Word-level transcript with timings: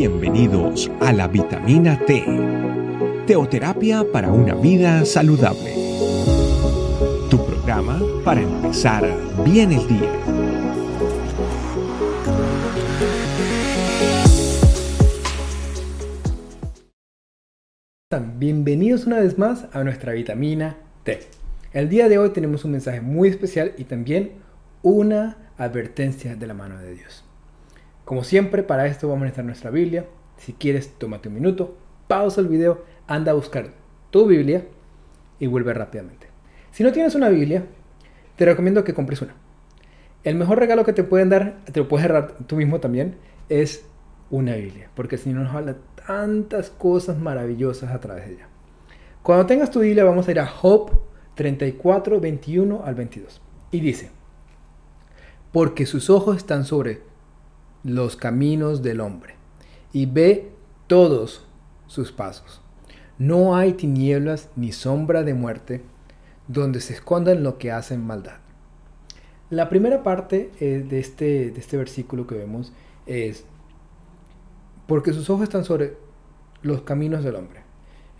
Bienvenidos 0.00 0.90
a 1.00 1.12
la 1.12 1.28
vitamina 1.28 1.98
T, 2.06 2.24
teoterapia 3.26 4.02
para 4.10 4.32
una 4.32 4.54
vida 4.54 5.04
saludable. 5.04 5.74
Tu 7.28 7.36
programa 7.44 8.00
para 8.24 8.40
empezar 8.40 9.04
bien 9.44 9.72
el 9.72 9.86
día. 9.86 10.10
Bienvenidos 18.38 19.04
una 19.06 19.20
vez 19.20 19.36
más 19.36 19.66
a 19.70 19.84
nuestra 19.84 20.14
vitamina 20.14 20.78
T. 21.02 21.20
El 21.74 21.90
día 21.90 22.08
de 22.08 22.16
hoy 22.16 22.30
tenemos 22.30 22.64
un 22.64 22.70
mensaje 22.70 23.02
muy 23.02 23.28
especial 23.28 23.74
y 23.76 23.84
también 23.84 24.32
una 24.82 25.52
advertencia 25.58 26.36
de 26.36 26.46
la 26.46 26.54
mano 26.54 26.78
de 26.78 26.94
Dios. 26.94 27.29
Como 28.10 28.24
siempre, 28.24 28.64
para 28.64 28.88
esto 28.88 29.06
vamos 29.06 29.22
a 29.22 29.24
necesitar 29.26 29.44
nuestra 29.44 29.70
Biblia. 29.70 30.04
Si 30.36 30.52
quieres, 30.52 30.98
tómate 30.98 31.28
un 31.28 31.34
minuto, 31.36 31.76
pausa 32.08 32.40
el 32.40 32.48
video, 32.48 32.82
anda 33.06 33.30
a 33.30 33.36
buscar 33.36 33.70
tu 34.10 34.26
Biblia 34.26 34.66
y 35.38 35.46
vuelve 35.46 35.72
rápidamente. 35.74 36.26
Si 36.72 36.82
no 36.82 36.90
tienes 36.90 37.14
una 37.14 37.28
Biblia, 37.28 37.66
te 38.34 38.46
recomiendo 38.46 38.82
que 38.82 38.94
compres 38.94 39.22
una. 39.22 39.36
El 40.24 40.34
mejor 40.34 40.58
regalo 40.58 40.84
que 40.84 40.92
te 40.92 41.04
pueden 41.04 41.28
dar, 41.28 41.58
te 41.66 41.78
lo 41.78 41.86
puedes 41.86 42.04
agarrar 42.04 42.32
tú 42.48 42.56
mismo 42.56 42.80
también, 42.80 43.14
es 43.48 43.84
una 44.28 44.56
Biblia, 44.56 44.90
porque 44.96 45.16
si 45.16 45.32
no 45.32 45.44
nos 45.44 45.54
habla 45.54 45.76
tantas 46.04 46.68
cosas 46.68 47.16
maravillosas 47.16 47.92
a 47.92 48.00
través 48.00 48.26
de 48.26 48.32
ella. 48.32 48.48
Cuando 49.22 49.46
tengas 49.46 49.70
tu 49.70 49.78
Biblia, 49.78 50.02
vamos 50.02 50.26
a 50.26 50.32
ir 50.32 50.40
a 50.40 50.48
Job 50.48 51.00
34, 51.36 52.18
21 52.18 52.82
al 52.84 52.94
22. 52.96 53.40
Y 53.70 53.78
dice, 53.78 54.10
porque 55.52 55.86
sus 55.86 56.10
ojos 56.10 56.38
están 56.38 56.64
sobre 56.64 57.08
los 57.82 58.16
caminos 58.16 58.82
del 58.82 59.00
hombre 59.00 59.34
y 59.92 60.06
ve 60.06 60.50
todos 60.86 61.46
sus 61.86 62.12
pasos. 62.12 62.60
No 63.18 63.56
hay 63.56 63.74
tinieblas 63.74 64.48
ni 64.56 64.72
sombra 64.72 65.22
de 65.22 65.34
muerte 65.34 65.82
donde 66.48 66.80
se 66.80 66.94
escondan 66.94 67.42
lo 67.42 67.58
que 67.58 67.70
hacen 67.70 68.04
maldad. 68.04 68.38
La 69.50 69.68
primera 69.68 70.02
parte 70.02 70.50
eh, 70.60 70.84
de, 70.88 71.00
este, 71.00 71.50
de 71.50 71.60
este 71.60 71.76
versículo 71.76 72.26
que 72.26 72.36
vemos 72.36 72.72
es, 73.06 73.44
porque 74.86 75.12
sus 75.12 75.28
ojos 75.28 75.44
están 75.44 75.64
sobre 75.64 75.96
los 76.62 76.82
caminos 76.82 77.24
del 77.24 77.36
hombre. 77.36 77.60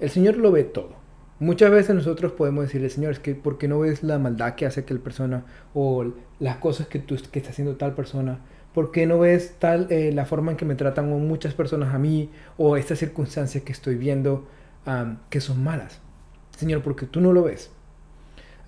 El 0.00 0.10
Señor 0.10 0.36
lo 0.36 0.50
ve 0.50 0.64
todo. 0.64 1.00
Muchas 1.38 1.70
veces 1.70 1.94
nosotros 1.94 2.32
podemos 2.32 2.64
decirle, 2.64 2.90
Señor, 2.90 3.12
es 3.12 3.18
que 3.18 3.34
¿por 3.34 3.58
qué 3.58 3.68
no 3.68 3.78
ves 3.78 4.02
la 4.02 4.18
maldad 4.18 4.54
que 4.56 4.66
hace 4.66 4.80
aquel 4.80 5.00
persona 5.00 5.44
o 5.72 6.12
las 6.38 6.56
cosas 6.58 6.86
que, 6.86 6.98
tú, 6.98 7.16
que 7.30 7.38
está 7.38 7.50
haciendo 7.50 7.76
tal 7.76 7.94
persona? 7.94 8.40
¿Por 8.74 8.92
qué 8.92 9.06
no 9.06 9.18
ves 9.18 9.56
tal 9.58 9.88
eh, 9.90 10.12
la 10.12 10.26
forma 10.26 10.52
en 10.52 10.56
que 10.56 10.64
me 10.64 10.74
tratan 10.74 11.08
muchas 11.26 11.54
personas 11.54 11.94
a 11.94 11.98
mí 11.98 12.30
o 12.56 12.76
estas 12.76 12.98
circunstancias 12.98 13.64
que 13.64 13.72
estoy 13.72 13.96
viendo 13.96 14.46
que 15.28 15.40
son 15.40 15.62
malas? 15.62 16.00
Señor, 16.56 16.82
porque 16.82 17.06
tú 17.06 17.20
no 17.20 17.32
lo 17.32 17.42
ves. 17.42 17.70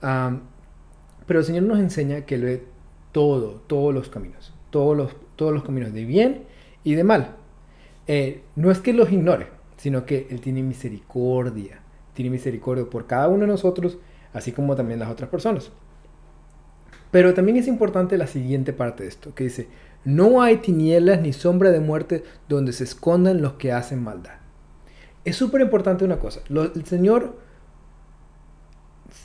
pero 0.00 1.38
el 1.38 1.44
Señor 1.44 1.64
nos 1.64 1.78
enseña 1.78 2.22
que 2.22 2.38
ve 2.38 2.64
todo, 3.12 3.62
todos 3.66 3.94
los 3.94 4.08
caminos, 4.08 4.52
todos 4.70 4.96
los, 4.96 5.14
todos 5.36 5.52
los 5.52 5.62
caminos 5.62 5.92
de 5.92 6.04
bien 6.04 6.44
y 6.82 6.94
de 6.94 7.04
mal. 7.04 7.36
Eh, 8.08 8.42
no 8.56 8.70
es 8.70 8.78
que 8.80 8.92
los 8.92 9.12
ignore, 9.12 9.46
sino 9.76 10.04
que 10.04 10.26
Él 10.30 10.40
tiene 10.40 10.62
misericordia, 10.62 11.80
tiene 12.14 12.30
misericordia 12.30 12.84
por 12.86 13.06
cada 13.06 13.28
uno 13.28 13.42
de 13.42 13.46
nosotros, 13.46 13.98
así 14.32 14.52
como 14.52 14.74
también 14.74 14.98
las 14.98 15.10
otras 15.10 15.30
personas. 15.30 15.70
Pero 17.10 17.34
también 17.34 17.58
es 17.58 17.68
importante 17.68 18.16
la 18.16 18.26
siguiente 18.26 18.72
parte 18.72 19.02
de 19.02 19.10
esto, 19.10 19.34
que 19.34 19.44
dice, 19.44 19.68
no 20.04 20.42
hay 20.42 20.58
tinieblas 20.58 21.20
ni 21.20 21.32
sombra 21.32 21.70
de 21.70 21.80
muerte 21.80 22.24
donde 22.48 22.72
se 22.72 22.84
escondan 22.84 23.42
los 23.42 23.54
que 23.54 23.72
hacen 23.72 24.02
maldad. 24.02 24.34
Es 25.24 25.36
súper 25.36 25.60
importante 25.60 26.04
una 26.04 26.18
cosa. 26.18 26.40
el 26.48 26.84
Señor, 26.84 27.36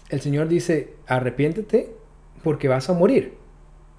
el 0.10 0.22
Señor 0.22 0.48
dice, 0.48 0.94
arrepiéntete 1.08 1.96
porque 2.44 2.68
vas 2.68 2.90
a 2.90 2.94
morir. 2.94 3.34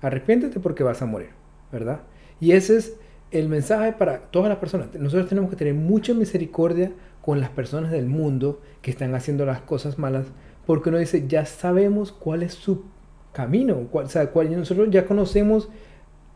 Arrepiéntete 0.01 0.61
porque 0.61 0.85
vas 0.85 1.03
a 1.03 1.07
morir, 1.07 1.31
¿verdad? 1.73 2.03
Y 2.41 2.53
ese 2.53 2.77
es 2.77 2.95
el 3.31 3.49
mensaje 3.49 3.93
para 3.93 4.31
todas 4.31 4.49
las 4.49 4.59
personas. 4.59 4.95
Nosotros 4.95 5.29
tenemos 5.29 5.51
que 5.51 5.57
tener 5.57 5.75
mucha 5.75 6.15
misericordia 6.15 6.93
con 7.21 7.41
las 7.41 7.51
personas 7.51 7.91
del 7.91 8.07
mundo 8.07 8.61
que 8.81 8.91
están 8.91 9.15
haciendo 9.15 9.45
las 9.45 9.61
cosas 9.61 9.99
malas, 9.99 10.27
porque 10.67 10.89
uno 10.89 10.99
dice, 10.99 11.27
ya 11.27 11.45
sabemos 11.47 12.13
cuál 12.13 12.43
es 12.43 12.55
su 12.55 12.85
camino, 13.33 13.87
cuál, 13.91 14.07
o 14.07 14.09
sea, 14.09 14.31
cuál, 14.31 14.57
nosotros 14.57 14.89
ya 14.91 15.05
conocemos 15.05 15.69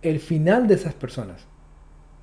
el 0.02 0.20
final 0.20 0.66
de 0.66 0.74
esas 0.74 0.94
personas. 0.94 1.46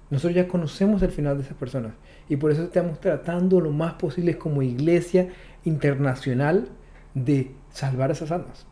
Nosotros 0.09 0.35
ya 0.35 0.47
conocemos 0.47 1.01
el 1.01 1.11
final 1.11 1.37
de 1.37 1.43
esas 1.43 1.55
personas 1.55 1.93
y 2.27 2.35
por 2.35 2.51
eso 2.51 2.63
estamos 2.63 2.99
tratando 2.99 3.61
lo 3.61 3.71
más 3.71 3.93
posible 3.93 4.37
como 4.37 4.61
iglesia 4.61 5.29
internacional 5.63 6.69
de 7.13 7.51
salvar 7.71 8.11
esas 8.11 8.31
almas. 8.31 8.65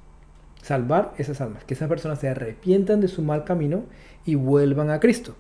Salvar 0.62 1.14
esas 1.18 1.40
almas, 1.40 1.64
que 1.64 1.76
esas 1.76 1.88
personas 1.88 2.20
se 2.20 2.30
arrepientan 2.30 3.00
de 3.00 3.08
su 3.08 3.22
mal 3.22 3.44
camino 3.44 3.86
y 4.26 4.36
vuelvan 4.36 4.90
a 4.90 5.00
Cristo. 5.00 5.36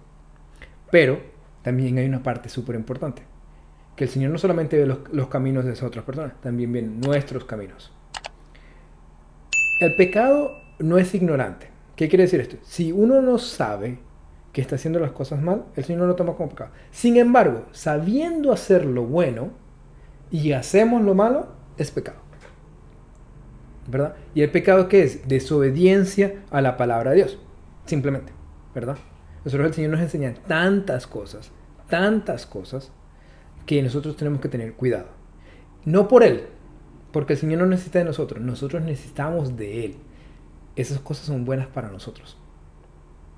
Pero 0.91 1.19
también 1.63 1.97
hay 1.97 2.05
una 2.05 2.23
parte 2.23 2.47
súper 2.47 2.75
importante, 2.75 3.23
que 3.95 4.05
el 4.05 4.09
Señor 4.09 4.31
no 4.31 4.37
solamente 4.37 4.77
ve 4.77 4.85
los, 4.85 4.99
los 5.11 5.27
caminos 5.27 5.65
de 5.65 5.73
esas 5.73 5.83
otras 5.83 6.05
personas, 6.05 6.39
también 6.39 6.71
ve 6.71 6.83
nuestros 6.83 7.43
caminos. 7.45 7.91
El 9.81 9.95
pecado 9.95 10.51
no 10.79 10.97
es 10.97 11.13
ignorante. 11.13 11.76
¿Qué 11.97 12.07
quiere 12.07 12.25
decir 12.25 12.39
esto? 12.39 12.57
Si 12.61 12.91
uno 12.91 13.23
no 13.23 13.39
sabe 13.39 13.97
que 14.53 14.61
está 14.61 14.75
haciendo 14.75 14.99
las 14.99 15.11
cosas 15.11 15.41
mal, 15.41 15.65
el 15.75 15.83
Señor 15.83 16.01
no 16.01 16.07
lo 16.07 16.15
toma 16.15 16.35
como 16.35 16.49
pecado. 16.49 16.69
Sin 16.91 17.17
embargo, 17.17 17.65
sabiendo 17.71 18.51
hacer 18.51 18.85
lo 18.85 19.03
bueno 19.03 19.49
y 20.29 20.51
hacemos 20.51 21.01
lo 21.01 21.15
malo, 21.15 21.47
es 21.75 21.89
pecado. 21.89 22.19
¿Verdad? 23.87 24.15
¿Y 24.35 24.43
el 24.43 24.51
pecado 24.51 24.87
qué 24.87 25.01
es? 25.01 25.27
Desobediencia 25.27 26.43
a 26.51 26.61
la 26.61 26.77
palabra 26.77 27.11
de 27.11 27.17
Dios. 27.17 27.39
Simplemente. 27.85 28.31
¿Verdad? 28.75 28.97
Nosotros 29.43 29.69
el 29.69 29.73
Señor 29.73 29.91
nos 29.91 30.01
enseña 30.01 30.35
tantas 30.47 31.07
cosas, 31.07 31.51
tantas 31.89 32.45
cosas, 32.45 32.91
que 33.65 33.81
nosotros 33.81 34.15
tenemos 34.15 34.39
que 34.39 34.49
tener 34.49 34.73
cuidado. 34.73 35.07
No 35.83 36.07
por 36.07 36.23
Él, 36.23 36.43
porque 37.11 37.33
el 37.33 37.39
Señor 37.39 37.61
no 37.61 37.65
necesita 37.65 37.97
de 37.97 38.05
nosotros, 38.05 38.39
nosotros 38.39 38.83
necesitamos 38.83 39.57
de 39.57 39.85
Él 39.85 39.95
esas 40.77 40.99
cosas 40.99 41.25
son 41.25 41.43
buenas 41.43 41.67
para 41.67 41.89
nosotros. 41.89 42.37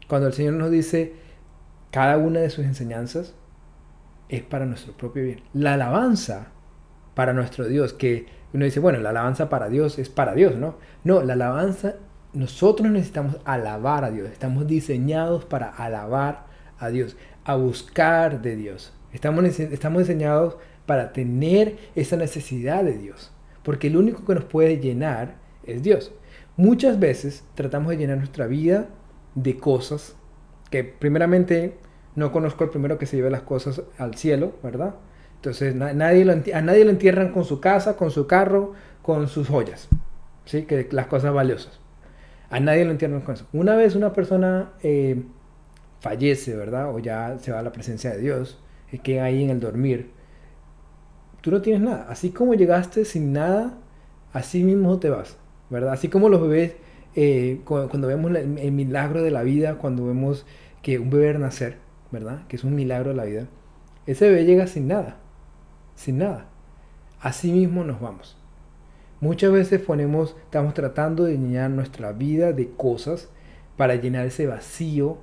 Cuando 0.08 0.28
el 0.28 0.34
Señor 0.34 0.54
nos 0.54 0.72
dice 0.72 1.14
cada 1.92 2.18
una 2.18 2.42
de 2.42 2.50
sus 2.50 2.66
enseñanzas 2.66 3.34
es 4.28 4.44
para 4.44 4.66
nuestro 4.66 4.94
propio 4.94 5.24
bien. 5.24 5.42
La 5.54 5.74
alabanza 5.74 6.50
para 7.16 7.34
nuestro 7.34 7.66
Dios, 7.66 7.94
que 7.94 8.28
uno 8.54 8.66
dice, 8.66 8.80
bueno, 8.80 9.00
la 9.00 9.10
alabanza 9.10 9.50
para 9.50 9.70
Dios 9.70 9.98
es 9.98 10.10
para 10.10 10.34
Dios, 10.34 10.56
¿no? 10.56 10.76
No, 11.04 11.24
la 11.24 11.34
alabanza, 11.34 11.96
nosotros 12.34 12.90
necesitamos 12.90 13.38
alabar 13.46 14.04
a 14.04 14.12
Dios, 14.12 14.30
estamos 14.30 14.68
diseñados 14.68 15.46
para 15.46 15.70
alabar 15.70 16.46
a 16.78 16.90
Dios, 16.90 17.18
a 17.44 17.56
buscar 17.56 18.42
de 18.42 18.56
Dios. 18.56 18.94
Estamos, 19.12 19.44
estamos 19.60 20.00
diseñados 20.00 20.58
para 20.86 21.12
tener 21.12 21.78
esa 21.96 22.16
necesidad 22.16 22.84
de 22.84 22.98
Dios, 22.98 23.32
porque 23.64 23.88
el 23.88 23.98
único 23.98 24.26
que 24.26 24.36
nos 24.36 24.46
puede 24.46 24.80
llenar 24.80 25.36
es 25.64 25.82
Dios. 25.82 26.12
Muchas 26.60 27.00
veces 27.00 27.46
tratamos 27.56 27.92
de 27.92 27.96
llenar 27.96 28.18
nuestra 28.18 28.46
vida 28.46 28.90
de 29.34 29.56
cosas 29.56 30.18
que 30.70 30.84
primeramente 30.84 31.78
no 32.16 32.34
conozco 32.34 32.66
el 32.66 32.70
primero 32.70 32.98
que 32.98 33.06
se 33.06 33.16
lleve 33.16 33.30
las 33.30 33.44
cosas 33.44 33.82
al 33.98 34.16
cielo, 34.16 34.52
¿verdad? 34.62 34.96
Entonces 35.36 35.74
nadie 35.74 35.94
a 36.54 36.62
nadie 36.62 36.84
lo 36.84 36.92
entierran 36.92 37.32
con 37.32 37.46
su 37.46 37.62
casa, 37.62 37.96
con 37.96 38.12
su 38.12 38.28
carro, 38.28 38.74
con 39.02 39.30
sus 39.30 39.48
joyas, 39.48 39.88
¿sí? 40.44 40.64
Que 40.64 40.90
las 40.92 41.08
cosas 41.08 41.34
valiosas. 41.34 41.80
A 42.50 42.60
nadie 42.60 42.84
lo 42.84 42.92
entierran 42.92 43.22
con 43.22 43.36
eso. 43.36 43.48
Una 43.54 43.78
vez 43.78 43.96
una 43.96 44.12
persona 44.12 44.74
eh, 44.84 45.24
fallece, 46.02 46.58
¿verdad? 46.58 46.94
O 46.94 47.00
ya 47.00 47.38
se 47.40 47.54
va 47.54 47.60
a 47.60 47.64
la 47.64 47.72
presencia 47.72 48.12
de 48.12 48.20
Dios, 48.20 48.60
y 48.92 49.00
queda 49.00 49.24
ahí 49.24 49.46
en 49.46 49.50
el 49.50 49.62
dormir. 49.62 50.12
Tú 51.40 51.52
no 51.52 51.62
tienes 51.62 51.82
nada. 51.84 52.08
Así 52.10 52.32
como 52.32 52.54
llegaste 52.54 53.06
sin 53.06 53.32
nada, 53.32 53.78
así 54.34 54.66
mismo 54.66 55.00
te 55.00 55.10
vas. 55.10 55.39
¿Verdad? 55.70 55.94
Así 55.94 56.10
como 56.10 56.30
los 56.30 56.42
bebés, 56.42 56.76
eh, 57.16 57.62
cuando, 57.66 58.08
vemos 58.08 58.32
el, 58.36 58.72
milagro 58.72 59.22
de 59.22 59.32
la 59.32 59.44
vida, 59.44 59.78
cuando 59.78 60.06
vemos 60.06 60.46
que 60.82 61.00
un 61.00 61.10
bebé 61.10 61.38
nacer, 61.38 61.78
¿verdad? 62.12 62.48
Que 62.48 62.56
es 62.56 62.64
un 62.64 62.76
milagro 62.76 63.10
de 63.10 63.16
la 63.16 63.26
vida, 63.26 63.48
ese 64.06 64.30
bebé 64.30 64.46
llega 64.46 64.68
sin 64.68 64.88
nada, 64.88 65.18
sin 65.96 66.18
nada. 66.18 66.48
Así 67.20 67.52
mismo 67.52 67.84
nos 67.84 68.00
vamos. 68.00 68.38
Muchas 69.22 69.52
veces 69.52 69.82
ponemos, 69.82 70.36
estamos 70.46 70.74
tratando 70.74 71.26
de 71.26 71.38
llenar 71.38 71.70
nuestra 71.72 72.14
vida 72.14 72.54
de 72.54 72.70
cosas 72.72 73.30
para 73.76 73.96
llenar 73.96 74.26
ese 74.26 74.48
vacío 74.48 75.18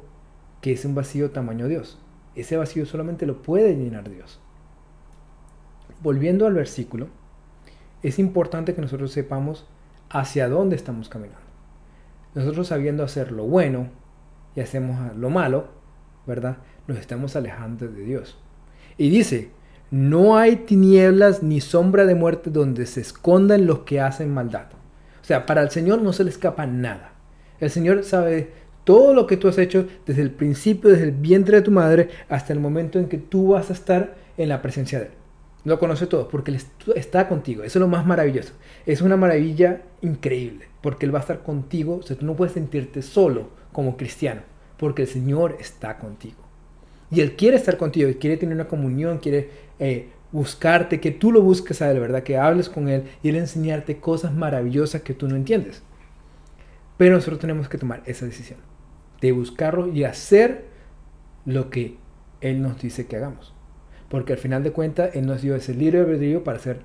que 0.60 0.72
es 0.72 0.84
un 0.84 0.94
vacío 0.94 1.30
tamaño 1.30 1.66
Dios. 1.68 1.98
Ese 2.34 2.56
vacío 2.58 2.84
solamente 2.84 3.24
lo 3.24 3.40
puede 3.40 3.74
llenar 3.74 4.10
Dios. 4.10 4.40
Volviendo 6.02 6.46
al 6.46 6.52
versículo, 6.52 7.08
es 8.02 8.18
importante 8.18 8.74
que 8.74 8.82
nosotros 8.82 9.12
sepamos 9.12 9.66
hacia 10.10 10.48
dónde 10.48 10.76
estamos 10.76 11.08
caminando. 11.08 11.46
Nosotros 12.34 12.68
sabiendo 12.68 13.02
hacer 13.02 13.32
lo 13.32 13.44
bueno 13.44 13.88
y 14.54 14.60
hacemos 14.60 15.16
lo 15.16 15.30
malo, 15.30 15.68
¿verdad? 16.26 16.58
Nos 16.86 16.98
estamos 16.98 17.36
alejando 17.36 17.88
de 17.88 18.02
Dios. 18.02 18.38
Y 18.98 19.10
dice, 19.10 19.50
no 19.90 20.36
hay 20.36 20.56
tinieblas 20.56 21.42
ni 21.42 21.60
sombra 21.60 22.06
de 22.06 22.14
muerte 22.14 22.50
donde 22.50 22.86
se 22.86 23.00
escondan 23.00 23.66
los 23.66 23.80
que 23.80 24.00
hacen 24.00 24.34
maldad. 24.34 24.66
O 25.22 25.24
sea, 25.24 25.46
para 25.46 25.62
el 25.62 25.70
Señor 25.70 26.02
no 26.02 26.12
se 26.12 26.24
le 26.24 26.30
escapa 26.30 26.66
nada. 26.66 27.12
El 27.60 27.70
Señor 27.70 28.04
sabe 28.04 28.50
todo 28.84 29.14
lo 29.14 29.26
que 29.26 29.36
tú 29.36 29.48
has 29.48 29.58
hecho 29.58 29.86
desde 30.06 30.22
el 30.22 30.30
principio, 30.30 30.90
desde 30.90 31.04
el 31.04 31.12
vientre 31.12 31.56
de 31.56 31.62
tu 31.62 31.70
madre, 31.70 32.08
hasta 32.28 32.52
el 32.52 32.60
momento 32.60 32.98
en 32.98 33.08
que 33.08 33.18
tú 33.18 33.48
vas 33.48 33.70
a 33.70 33.72
estar 33.72 34.16
en 34.36 34.48
la 34.48 34.62
presencia 34.62 35.00
de 35.00 35.06
Él. 35.06 35.12
Lo 35.66 35.80
conoce 35.80 36.06
todo 36.06 36.28
porque 36.28 36.52
Él 36.52 36.60
está 36.94 37.28
contigo. 37.28 37.64
Eso 37.64 37.80
es 37.80 37.80
lo 37.80 37.88
más 37.88 38.06
maravilloso. 38.06 38.52
Es 38.86 39.02
una 39.02 39.16
maravilla 39.16 39.82
increíble 40.00 40.68
porque 40.80 41.06
Él 41.06 41.12
va 41.12 41.18
a 41.18 41.22
estar 41.22 41.42
contigo. 41.42 41.96
O 41.96 42.02
sea, 42.02 42.16
tú 42.16 42.24
no 42.24 42.36
puedes 42.36 42.54
sentirte 42.54 43.02
solo 43.02 43.48
como 43.72 43.96
cristiano 43.96 44.42
porque 44.76 45.02
el 45.02 45.08
Señor 45.08 45.56
está 45.58 45.98
contigo. 45.98 46.36
Y 47.10 47.20
Él 47.20 47.34
quiere 47.34 47.56
estar 47.56 47.76
contigo, 47.78 48.08
quiere 48.20 48.36
tener 48.36 48.54
una 48.54 48.68
comunión, 48.68 49.18
quiere 49.18 49.50
eh, 49.80 50.10
buscarte, 50.30 51.00
que 51.00 51.10
tú 51.10 51.32
lo 51.32 51.42
busques 51.42 51.82
a 51.82 51.90
Él, 51.90 51.98
¿verdad? 51.98 52.22
Que 52.22 52.38
hables 52.38 52.68
con 52.68 52.88
Él 52.88 53.02
y 53.24 53.30
Él 53.30 53.34
enseñarte 53.34 53.98
cosas 53.98 54.32
maravillosas 54.32 55.02
que 55.02 55.14
tú 55.14 55.26
no 55.26 55.34
entiendes. 55.34 55.82
Pero 56.96 57.16
nosotros 57.16 57.40
tenemos 57.40 57.68
que 57.68 57.78
tomar 57.78 58.04
esa 58.06 58.24
decisión 58.24 58.60
de 59.20 59.32
buscarlo 59.32 59.88
y 59.88 60.04
hacer 60.04 60.66
lo 61.44 61.70
que 61.70 61.96
Él 62.40 62.62
nos 62.62 62.80
dice 62.80 63.06
que 63.06 63.16
hagamos. 63.16 63.55
Porque 64.08 64.32
al 64.32 64.38
final 64.38 64.62
de 64.62 64.72
cuentas, 64.72 65.14
Él 65.14 65.26
nos 65.26 65.42
dio 65.42 65.56
ese 65.56 65.74
libre 65.74 66.00
albedrío 66.00 66.44
para 66.44 66.58
hacer 66.58 66.80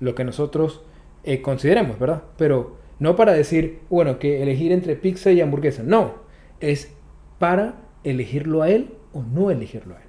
lo 0.00 0.14
que 0.14 0.24
nosotros 0.24 0.82
eh, 1.22 1.42
consideremos, 1.42 1.98
¿verdad? 1.98 2.22
Pero 2.36 2.76
no 2.98 3.16
para 3.16 3.32
decir, 3.32 3.80
bueno, 3.90 4.18
que 4.18 4.42
elegir 4.42 4.72
entre 4.72 4.96
pizza 4.96 5.30
y 5.30 5.40
hamburguesa. 5.40 5.82
No, 5.82 6.14
es 6.60 6.92
para 7.38 7.76
elegirlo 8.04 8.62
a 8.62 8.70
Él 8.70 8.94
o 9.12 9.22
no 9.22 9.50
elegirlo 9.50 9.94
a 9.94 9.98
Él. 9.98 10.08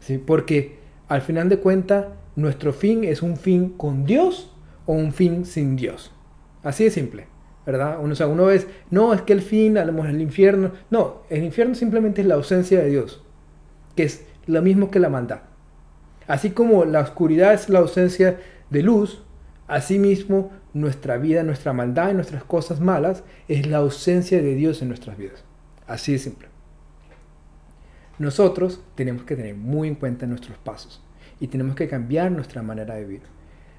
¿Sí? 0.00 0.18
Porque 0.18 0.78
al 1.08 1.22
final 1.22 1.48
de 1.48 1.58
cuentas, 1.58 2.06
nuestro 2.36 2.72
fin 2.72 3.04
es 3.04 3.22
un 3.22 3.36
fin 3.36 3.70
con 3.70 4.04
Dios 4.04 4.52
o 4.86 4.92
un 4.92 5.12
fin 5.12 5.44
sin 5.46 5.76
Dios. 5.76 6.12
Así 6.62 6.84
de 6.84 6.90
simple. 6.90 7.34
¿verdad? 7.66 7.98
Uno, 8.00 8.12
o 8.12 8.16
sea, 8.16 8.26
uno 8.26 8.46
ve, 8.46 8.64
no, 8.90 9.14
es 9.14 9.22
que 9.22 9.32
el 9.32 9.40
fin, 9.40 9.78
a 9.78 9.84
lo 9.84 9.92
mejor 9.92 10.10
el 10.10 10.20
infierno. 10.20 10.72
No, 10.90 11.22
el 11.30 11.42
infierno 11.44 11.74
simplemente 11.74 12.20
es 12.20 12.26
la 12.26 12.34
ausencia 12.34 12.80
de 12.80 12.90
Dios, 12.90 13.22
que 13.96 14.04
es 14.04 14.26
lo 14.46 14.62
mismo 14.62 14.90
que 14.90 15.00
la 15.00 15.08
maldad. 15.08 15.40
Así 16.26 16.50
como 16.50 16.84
la 16.84 17.00
oscuridad 17.00 17.54
es 17.54 17.68
la 17.68 17.80
ausencia 17.80 18.40
de 18.70 18.82
luz, 18.82 19.22
asimismo 19.66 20.52
nuestra 20.72 21.16
vida, 21.18 21.42
nuestra 21.42 21.72
maldad 21.72 22.10
y 22.10 22.14
nuestras 22.14 22.44
cosas 22.44 22.80
malas 22.80 23.22
es 23.48 23.66
la 23.66 23.78
ausencia 23.78 24.40
de 24.40 24.54
Dios 24.54 24.82
en 24.82 24.88
nuestras 24.88 25.16
vidas. 25.16 25.44
Así 25.86 26.12
de 26.12 26.18
simple. 26.18 26.48
Nosotros 28.18 28.82
tenemos 28.94 29.24
que 29.24 29.36
tener 29.36 29.54
muy 29.54 29.88
en 29.88 29.96
cuenta 29.96 30.26
nuestros 30.26 30.56
pasos 30.58 31.02
y 31.40 31.48
tenemos 31.48 31.74
que 31.74 31.88
cambiar 31.88 32.30
nuestra 32.30 32.62
manera 32.62 32.94
de 32.94 33.04
vivir. 33.04 33.22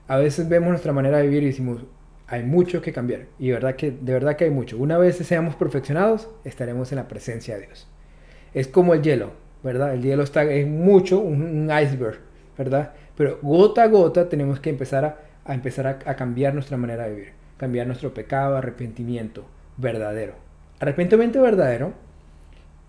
A 0.08 0.18
veces 0.18 0.48
vemos 0.48 0.70
nuestra 0.70 0.94
manera 0.94 1.18
de 1.18 1.24
vivir 1.28 1.44
y 1.44 1.48
decimos, 1.48 1.84
hay 2.28 2.44
mucho 2.44 2.82
que 2.82 2.94
cambiar. 2.94 3.28
Y 3.40 3.48
de 3.48 3.54
verdad 3.54 3.76
que, 3.76 3.92
de 3.92 4.14
verdad 4.14 4.36
que 4.36 4.46
hay 4.46 4.52
mucho. 4.52 4.78
Una 4.78 4.98
vez 4.98 5.18
seamos 5.18 5.56
perfeccionados, 5.56 6.30
estaremos 6.44 6.92
en 6.92 6.98
la 6.98 7.08
presencia 7.08 7.56
de 7.56 7.68
Dios. 7.68 7.88
Es 8.54 8.68
como 8.68 8.94
el 8.94 9.02
hielo, 9.02 9.32
¿verdad? 9.66 9.96
El 9.96 10.04
hielo 10.04 10.22
está, 10.22 10.44
es 10.44 10.68
mucho 10.68 11.20
un, 11.20 11.72
iceberg, 11.72 12.20
¿verdad? 12.56 12.94
Pero 13.18 13.40
gota 13.42 13.82
a 13.82 13.88
gota 13.88 14.30
tenemos 14.30 14.60
que 14.60 14.70
empezar 14.70 15.04
a, 15.44 15.54
empezar 15.54 15.88
a, 15.88 16.16
cambiar 16.16 16.54
nuestra 16.54 16.78
manera 16.78 17.06
de 17.06 17.16
vivir. 17.16 17.34
Cambiar 17.58 17.88
nuestro 17.88 18.14
pecado, 18.14 18.58
arrepentimiento 18.58 19.44
verdadero. 19.78 20.36
Arrepentimiento 20.80 21.42
verdadero 21.42 21.94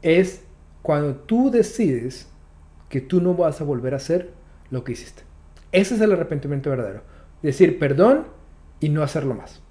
es 0.03 0.45
cuando 0.83 1.15
tú 1.15 1.51
decides 1.51 2.29
que 2.91 3.01
tú 3.01 3.23
no 3.23 3.33
vas 3.33 3.63
a 3.63 3.65
volver 3.65 3.95
a 3.95 3.97
hacer 3.97 4.33
lo 4.71 4.85
que 4.85 4.93
hiciste. 4.93 5.23
Ese 5.73 5.95
es 5.95 6.01
el 6.03 6.13
arrepentimiento 6.13 6.69
verdadero. 6.69 7.03
Decir 7.43 7.79
perdón 7.79 8.27
y 8.81 8.91
no 8.91 9.03
hacerlo 9.03 9.35
más. 9.35 9.63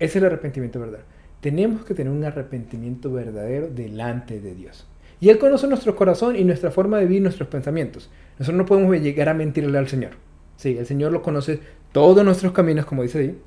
Ese 0.00 0.10
es 0.10 0.16
el 0.16 0.24
arrepentimiento 0.24 0.80
verdadero. 0.80 1.06
Tenemos 1.40 1.84
que 1.84 1.94
tener 1.94 2.12
un 2.12 2.24
arrepentimiento 2.24 3.12
verdadero 3.12 3.68
delante 3.68 4.40
de 4.40 4.56
Dios. 4.56 4.88
Y 5.20 5.30
Él 5.30 5.38
conoce 5.38 5.66
nuestro 5.66 5.96
corazón 5.96 6.36
y 6.36 6.44
nuestra 6.44 6.70
forma 6.70 6.98
de 6.98 7.06
vivir, 7.06 7.22
nuestros 7.22 7.48
pensamientos. 7.48 8.10
Nosotros 8.38 8.58
no 8.58 8.66
podemos 8.66 8.96
llegar 9.00 9.28
a 9.28 9.34
mentirle 9.34 9.76
al 9.78 9.88
Señor. 9.88 10.12
Sí, 10.56 10.76
el 10.78 10.86
Señor 10.86 11.12
lo 11.12 11.22
conoce 11.22 11.60
todos 11.92 12.24
nuestros 12.24 12.52
caminos, 12.52 12.84
como 12.84 13.02
dice 13.02 13.18
ahí, 13.18 13.38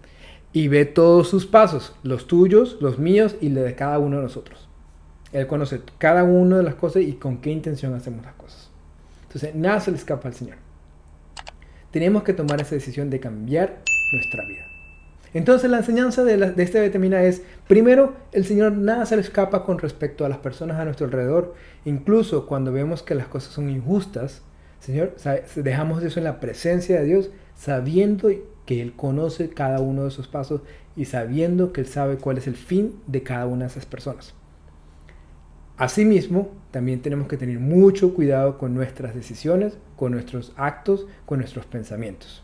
y 0.54 0.68
ve 0.68 0.86
todos 0.86 1.30
sus 1.30 1.46
pasos, 1.46 1.96
los 2.04 2.28
tuyos, 2.28 2.78
los 2.82 3.00
míos 3.00 3.36
y 3.40 3.50
los 3.50 3.64
de 3.64 3.76
cada 3.76 4.00
uno 4.00 4.18
de 4.18 4.24
nosotros. 4.24 4.68
Él 5.32 5.48
conoce 5.48 5.82
cada 5.98 6.24
una 6.24 6.58
de 6.58 6.64
las 6.64 6.76
cosas 6.76 7.04
y 7.04 7.14
con 7.14 7.38
qué 7.38 7.52
intención 7.52 7.94
hacemos 7.94 8.26
las 8.26 8.34
cosas. 8.36 8.70
Entonces, 9.24 9.56
nada 9.56 9.80
se 9.80 9.92
le 9.92 9.98
escapa 9.98 10.28
al 10.28 10.34
Señor. 10.34 10.58
Tenemos 11.92 12.24
que 12.24 12.34
tomar 12.34 12.60
esa 12.60 12.76
decisión 12.76 13.10
de 13.10 13.20
cambiar 13.20 13.82
nuestra 14.12 14.46
vida. 14.46 14.71
Entonces 15.34 15.70
la 15.70 15.78
enseñanza 15.78 16.24
de, 16.24 16.38
de 16.38 16.64
esta 16.64 16.82
vitamina 16.82 17.24
es, 17.24 17.42
primero, 17.68 18.16
el 18.34 18.46
Señor 18.46 18.74
nada 18.74 19.06
se 19.06 19.16
le 19.16 19.22
escapa 19.22 19.64
con 19.64 19.80
respecto 19.80 20.26
a 20.26 20.30
las 20.30 20.40
personas 20.40 20.78
a 20.78 20.86
nuestro 20.86 21.06
alrededor, 21.06 21.56
incluso 21.86 22.46
cuando 22.46 22.72
vemos 22.72 23.02
que 23.02 23.16
las 23.16 23.28
cosas 23.28 23.54
son 23.54 23.70
injustas, 23.70 24.44
Señor, 24.82 25.16
dejamos 25.56 26.02
eso 26.02 26.20
en 26.20 26.24
la 26.24 26.40
presencia 26.40 27.00
de 27.00 27.06
Dios, 27.06 27.30
sabiendo 27.56 28.30
que 28.66 28.82
Él 28.82 28.94
conoce 28.96 29.50
cada 29.50 29.80
uno 29.80 30.04
de 30.04 30.08
esos 30.10 30.28
pasos 30.28 30.62
y 30.96 31.06
sabiendo 31.06 31.72
que 31.72 31.82
Él 31.82 31.88
sabe 31.88 32.18
cuál 32.18 32.40
es 32.40 32.48
el 32.48 32.56
fin 32.56 33.00
de 33.06 33.22
cada 33.22 33.46
una 33.46 33.66
de 33.66 33.72
esas 33.72 33.86
personas. 33.86 34.34
Asimismo, 35.78 36.50
también 36.72 37.02
tenemos 37.02 37.28
que 37.28 37.38
tener 37.38 37.60
mucho 37.60 38.16
cuidado 38.16 38.58
con 38.58 38.74
nuestras 38.74 39.14
decisiones, 39.14 39.78
con 39.96 40.12
nuestros 40.12 40.54
actos, 40.58 41.06
con 41.28 41.40
nuestros 41.40 41.68
pensamientos, 41.68 42.44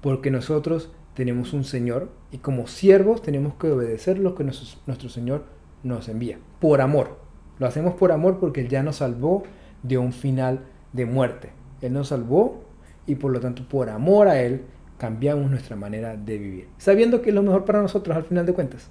porque 0.00 0.32
nosotros 0.32 0.90
tenemos 1.18 1.52
un 1.52 1.64
Señor 1.64 2.10
y 2.30 2.38
como 2.38 2.68
siervos 2.68 3.22
tenemos 3.22 3.54
que 3.54 3.68
obedecer 3.72 4.20
lo 4.20 4.36
que 4.36 4.44
nuestro, 4.44 5.08
Señor 5.08 5.42
nos 5.82 6.08
envía, 6.08 6.38
por 6.60 6.80
amor. 6.80 7.18
Lo 7.58 7.66
hacemos 7.66 7.94
por 7.94 8.12
amor 8.12 8.38
porque 8.38 8.60
Él 8.60 8.68
ya 8.68 8.84
nos 8.84 8.98
salvó 8.98 9.42
de 9.82 9.98
un 9.98 10.12
final 10.12 10.60
de 10.92 11.06
muerte. 11.06 11.50
Él 11.82 11.92
nos 11.92 12.08
salvó 12.08 12.62
y 13.04 13.16
por 13.16 13.32
lo 13.32 13.40
tanto 13.40 13.68
por 13.68 13.90
amor 13.90 14.28
a 14.28 14.40
Él 14.40 14.62
cambiamos 14.96 15.50
nuestra 15.50 15.74
manera 15.74 16.14
de 16.14 16.38
vivir, 16.38 16.68
sabiendo 16.78 17.20
que 17.20 17.30
es 17.30 17.34
lo 17.34 17.42
mejor 17.42 17.64
para 17.64 17.82
nosotros 17.82 18.16
al 18.16 18.22
final 18.22 18.46
de 18.46 18.52
cuentas. 18.52 18.88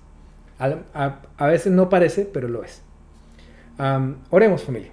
A, 0.59 1.47
veces 1.47 1.71
no 1.71 1.87
parece, 1.87 2.25
pero 2.25 2.49
lo 2.49 2.61
es. 2.61 2.81
oremos 4.31 4.63
familia. 4.63 4.91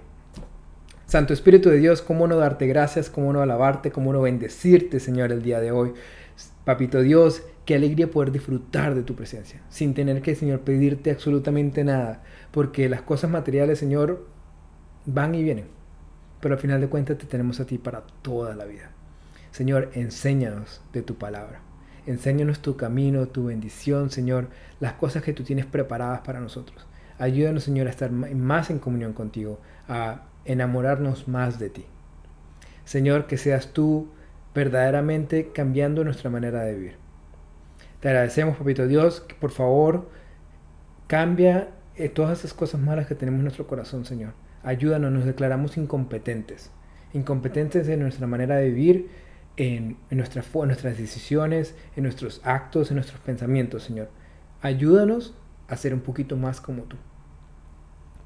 Santo 1.05 1.33
Espíritu 1.33 1.69
de 1.69 1.79
Dios, 1.79 2.01
¿cómo 2.01 2.27
no 2.27 2.37
darte 2.37 2.65
gracias? 2.65 3.09
¿Cómo 3.09 3.33
no 3.33 3.41
alabarte? 3.41 3.91
¿Cómo 3.91 4.13
no 4.13 4.21
bendecirte, 4.21 5.01
Señor, 5.01 5.33
el 5.33 5.43
día 5.43 5.59
de 5.59 5.73
hoy? 5.73 5.93
Papito 6.63 7.01
Dios, 7.01 7.43
qué 7.65 7.75
alegría 7.75 8.09
poder 8.09 8.31
disfrutar 8.31 8.95
de 8.95 9.03
tu 9.03 9.15
presencia, 9.15 9.61
sin 9.69 9.93
tener 9.93 10.21
que, 10.21 10.35
Señor, 10.35 10.61
pedirte 10.61 11.11
absolutamente 11.11 11.83
nada, 11.83 12.23
porque 12.51 12.89
las 12.89 13.01
cosas 13.01 13.29
materiales, 13.29 13.79
Señor, 13.79 14.27
van 15.05 15.35
y 15.35 15.43
vienen, 15.43 15.67
pero 16.41 16.55
al 16.55 16.61
final 16.61 16.81
de 16.81 16.89
cuentas 16.89 17.17
te 17.17 17.25
tenemos 17.25 17.59
a 17.59 17.65
ti 17.65 17.77
para 17.77 18.03
toda 18.21 18.55
la 18.55 18.65
vida. 18.65 18.91
Señor, 19.51 19.91
enséñanos 19.93 20.81
de 20.91 21.01
tu 21.01 21.15
palabra. 21.15 21.61
Enséñanos 22.07 22.59
tu 22.59 22.77
camino, 22.77 23.27
tu 23.27 23.45
bendición, 23.45 24.11
Señor, 24.11 24.49
las 24.79 24.93
cosas 24.93 25.23
que 25.23 25.33
tú 25.33 25.43
tienes 25.43 25.65
preparadas 25.65 26.21
para 26.21 26.39
nosotros. 26.39 26.85
Ayúdanos, 27.17 27.63
Señor, 27.63 27.87
a 27.87 27.91
estar 27.91 28.11
más 28.11 28.69
en 28.69 28.79
comunión 28.79 29.13
contigo, 29.13 29.59
a 29.87 30.25
enamorarnos 30.43 31.27
más 31.27 31.57
de 31.57 31.69
ti. 31.69 31.85
Señor, 32.83 33.25
que 33.25 33.37
seas 33.37 33.71
tú 33.73 34.09
verdaderamente 34.55 35.51
cambiando 35.51 36.03
nuestra 36.03 36.29
manera 36.29 36.63
de 36.63 36.75
vivir. 36.75 36.95
Te 37.99 38.07
agradecemos, 38.07 38.57
Papito 38.57 38.87
Dios, 38.87 39.21
que 39.21 39.35
por 39.35 39.51
favor 39.51 40.09
cambia 41.07 41.69
eh, 41.95 42.09
todas 42.09 42.39
esas 42.39 42.53
cosas 42.53 42.79
malas 42.79 43.05
que 43.05 43.15
tenemos 43.15 43.39
en 43.39 43.43
nuestro 43.43 43.67
corazón, 43.67 44.05
Señor. 44.05 44.33
Ayúdanos, 44.63 45.11
nos 45.11 45.25
declaramos 45.25 45.77
incompetentes. 45.77 46.71
Incompetentes 47.13 47.87
en 47.87 47.99
nuestra 47.99 48.27
manera 48.27 48.55
de 48.55 48.69
vivir, 48.69 49.09
en, 49.57 49.97
en 50.09 50.17
nuestras 50.17 50.97
decisiones, 50.97 51.75
en 51.95 52.03
nuestros 52.03 52.41
actos, 52.43 52.89
en 52.91 52.95
nuestros 52.95 53.19
pensamientos, 53.21 53.83
Señor. 53.83 54.09
Ayúdanos 54.61 55.35
a 55.67 55.77
ser 55.77 55.93
un 55.93 56.01
poquito 56.01 56.37
más 56.37 56.61
como 56.61 56.83
tú. 56.83 56.97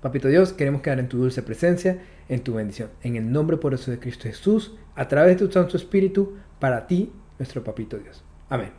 Papito 0.01 0.27
Dios, 0.27 0.53
queremos 0.53 0.81
quedar 0.81 0.99
en 0.99 1.09
tu 1.09 1.17
dulce 1.17 1.43
presencia, 1.43 1.99
en 2.29 2.41
tu 2.41 2.53
bendición. 2.53 2.89
En 3.01 3.15
el 3.15 3.31
nombre 3.31 3.57
por 3.57 3.73
eso 3.73 3.91
de 3.91 3.99
Cristo 3.99 4.23
Jesús, 4.23 4.75
a 4.95 5.07
través 5.07 5.37
de 5.37 5.45
tu 5.47 5.51
Santo 5.51 5.75
Espíritu, 5.75 6.35
para 6.59 6.87
ti, 6.87 7.11
nuestro 7.37 7.63
Papito 7.63 7.97
Dios. 7.97 8.23
Amén. 8.49 8.69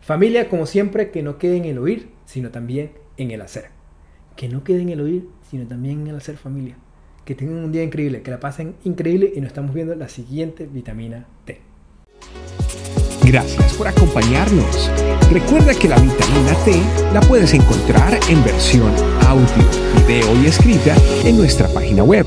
Familia, 0.00 0.48
como 0.48 0.66
siempre, 0.66 1.10
que 1.10 1.22
no 1.22 1.38
quede 1.38 1.56
en 1.56 1.66
el 1.66 1.78
oír, 1.78 2.08
sino 2.24 2.50
también 2.50 2.92
en 3.16 3.30
el 3.30 3.42
hacer. 3.42 3.66
Que 4.36 4.48
no 4.48 4.64
quede 4.64 4.80
en 4.80 4.88
el 4.88 5.00
oír, 5.00 5.28
sino 5.50 5.66
también 5.66 6.00
en 6.00 6.06
el 6.08 6.16
hacer, 6.16 6.36
familia. 6.36 6.76
Que 7.24 7.34
tengan 7.34 7.58
un 7.58 7.72
día 7.72 7.82
increíble, 7.82 8.22
que 8.22 8.30
la 8.30 8.40
pasen 8.40 8.74
increíble 8.84 9.32
y 9.34 9.40
nos 9.40 9.48
estamos 9.48 9.74
viendo 9.74 9.94
la 9.94 10.08
siguiente 10.08 10.66
vitamina 10.66 11.26
T. 11.44 11.60
Gracias 13.22 13.74
por 13.74 13.86
acompañarnos. 13.86 14.90
Recuerda 15.30 15.74
que 15.74 15.88
la 15.88 15.98
vitamina 15.98 16.54
T 16.64 16.80
la 17.12 17.20
puedes 17.20 17.52
encontrar 17.52 18.18
en 18.30 18.42
versión 18.42 18.90
audio, 19.26 19.46
video 20.06 20.42
y 20.42 20.46
escrita 20.46 20.96
en 21.24 21.36
nuestra 21.36 21.68
página 21.68 22.02
web 22.02 22.26